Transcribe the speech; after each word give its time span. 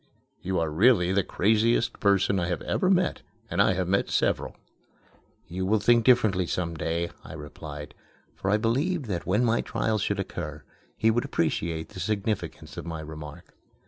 You 0.41 0.57
are 0.57 0.71
really 0.71 1.13
the 1.13 1.21
craziest 1.23 1.99
person 1.99 2.39
I 2.39 2.47
have 2.47 2.63
ever 2.63 2.89
met, 2.89 3.21
and 3.51 3.61
I 3.61 3.73
have 3.73 3.87
met 3.87 4.09
several." 4.09 4.55
"You 5.47 5.63
will 5.63 5.79
think 5.79 6.03
differently 6.05 6.47
some 6.47 6.73
day," 6.75 7.11
I 7.23 7.33
replied; 7.33 7.93
for 8.35 8.49
I 8.49 8.57
believed 8.57 9.05
that 9.05 9.27
when 9.27 9.45
my 9.45 9.61
trial 9.61 9.99
should 9.99 10.19
occur, 10.19 10.63
he 10.97 11.11
would 11.11 11.23
appreciate 11.23 11.89
the 11.89 11.99
significance 11.99 12.77
of 12.77 12.85
my 12.87 13.01
remark. 13.01 13.53